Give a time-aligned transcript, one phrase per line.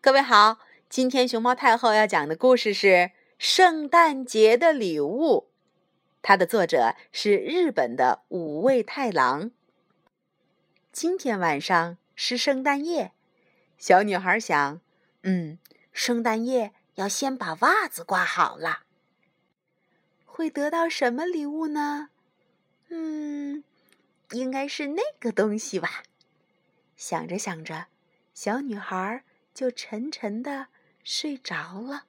[0.00, 2.86] 各位好，今天熊猫太后要讲的故事是
[3.36, 5.48] 《圣诞节的礼物》，
[6.22, 9.50] 它的作者是日本的五味太郎。
[10.92, 13.10] 今天晚上是圣诞夜，
[13.76, 14.80] 小女孩想，
[15.24, 15.58] 嗯，
[15.92, 18.84] 圣诞夜要先把袜子挂好了。
[20.24, 22.10] 会得到什么礼物呢？
[22.90, 23.64] 嗯，
[24.30, 26.04] 应该是那个东西吧。
[26.96, 27.86] 想着想着，
[28.32, 29.24] 小女孩。
[29.58, 30.68] 就沉沉的
[31.02, 32.04] 睡着了。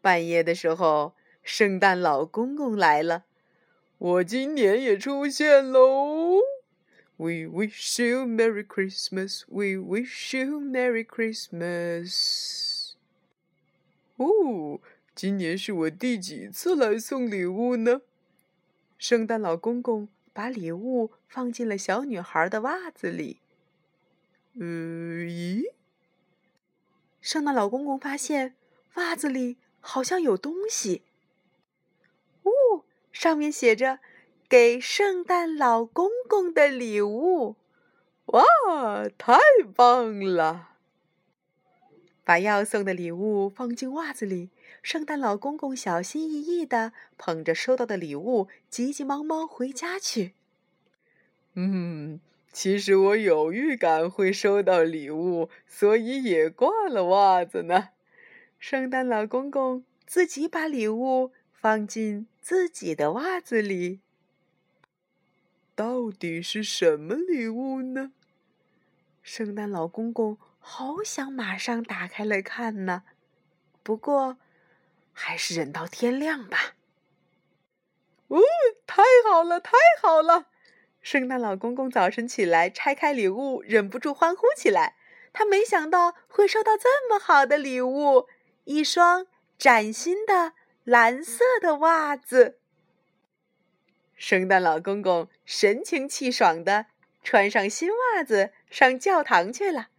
[0.00, 3.24] 半夜的时候，圣诞老公公来了，
[3.98, 6.38] 我今年也出现喽。
[7.16, 9.42] We wish you Merry Christmas.
[9.48, 12.92] We wish you Merry Christmas.
[14.18, 14.80] 哦，
[15.16, 18.02] 今年是我第几次来送礼物呢？
[18.98, 23.40] 圣诞老公公把礼物放进了小女孩的袜子里。
[24.58, 25.55] 呃，咦？
[27.26, 28.54] 圣诞老公公发现
[28.94, 31.02] 袜子里好像有东西。
[32.44, 33.98] 哦，上面写着
[34.48, 37.56] “给圣诞老公公的礼物”。
[38.30, 39.40] 哇，太
[39.74, 40.76] 棒了！
[42.22, 50.34] 把要送的礼物放进袜子里，圣诞老公公小心翼翼的捧着收到的礼物，急急忙忙回家去。
[51.54, 52.20] 嗯。
[52.58, 57.90] 其实我有预感会收到礼物，所以也挂了袜子呢。
[58.58, 64.00] 圣诞老公公自己把礼物放进自己的袜子里。
[65.74, 68.12] 到底是什么礼物呢？
[69.22, 73.02] 圣诞老公公好想马上打开来看呢，
[73.82, 74.38] 不过
[75.12, 76.74] 还是忍到天亮吧。
[78.28, 78.40] 哦，
[78.86, 80.46] 太好了，太好了！
[81.06, 84.96] 圣诞老公公早晨起来拆开礼物，忍不住欢呼起来。
[85.32, 88.26] 他没想到会收到这么好的礼物——
[88.66, 92.58] 一双崭新的蓝色的袜子。
[94.16, 96.86] 圣诞老公公神清气爽的
[97.22, 99.90] 穿上新袜子上教堂去了。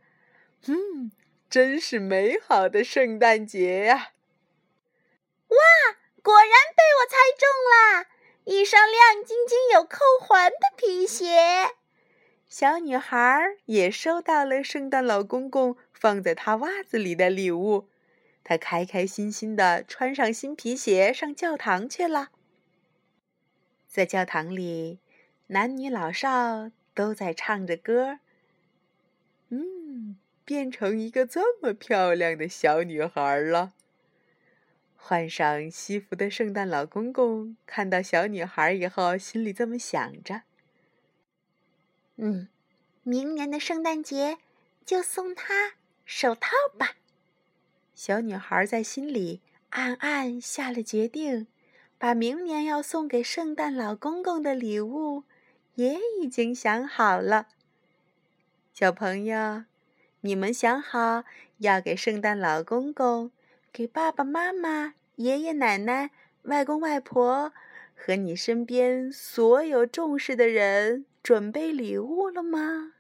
[0.66, 1.14] 嗯，
[1.50, 4.12] 真是美好的圣诞节呀！
[5.48, 5.58] 哇，
[8.58, 11.76] 一双亮晶晶、有扣环的皮鞋，
[12.48, 17.88] 小女孩也收到了圣诞老公公放在她袜子里的礼物。
[18.44, 22.30] 她开开心心的穿上新皮鞋上教堂去了。
[23.88, 25.02] 在教堂里，
[25.48, 28.18] 男女老少都在唱着歌。
[29.50, 33.74] 嗯，变成一个这么漂亮的小女孩了。
[35.00, 40.42] 换上西服的圣诞老公公看到小女孩以后，心里这么想着
[42.18, 42.50] ：“嗯，
[43.04, 44.40] 明年的圣诞节
[44.84, 46.96] 就送她手套吧。”
[47.96, 51.48] 小女孩在心里暗暗下了决定，
[51.98, 55.24] 把明年要送给圣诞老公公的礼物
[55.76, 57.48] 也已经想好了。
[58.74, 59.64] 小朋友，
[60.22, 61.24] 你们想好
[61.60, 63.32] 要给圣诞老公公？
[63.78, 66.10] 给爸爸妈妈、爷爷奶奶、
[66.46, 67.54] 外公外婆
[67.96, 72.94] 和你身边所有重视的人准备礼物了吗？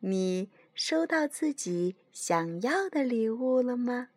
[0.00, 4.10] 你收到自己想要的礼物了吗？